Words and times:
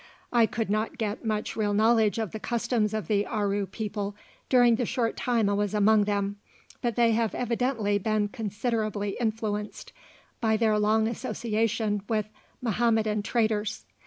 I 0.33 0.47
could 0.47 0.71
not 0.71 0.97
get 0.97 1.23
much 1.23 1.55
real 1.55 1.75
knowledge 1.75 2.17
of 2.17 2.31
the 2.31 2.39
customs 2.39 2.91
of 2.91 3.05
the 3.07 3.23
Aru 3.27 3.67
people 3.67 4.15
during 4.49 4.77
the 4.77 4.85
short 4.87 5.15
time 5.15 5.47
I 5.47 5.53
was 5.53 5.75
among 5.75 6.05
them, 6.05 6.37
but 6.81 6.95
they 6.95 7.11
have 7.11 7.35
evidently 7.35 7.99
been 7.99 8.27
considerably 8.29 9.15
influenced 9.19 9.93
by 10.39 10.57
their 10.57 10.79
long 10.79 11.07
association 11.07 12.01
with 12.09 12.29
Mahometan 12.63 13.21
traders. 13.21 13.85